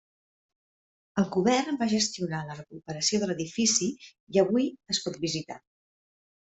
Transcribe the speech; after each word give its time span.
El 1.23 1.27
govern 1.35 1.77
va 1.83 1.89
gestionar 1.93 2.41
la 2.49 2.57
recuperació 2.57 3.23
de 3.25 3.31
l'edifici 3.33 3.93
i 4.09 4.43
avui 4.47 4.69
es 4.97 5.05
pot 5.07 5.23
visitar. 5.29 5.65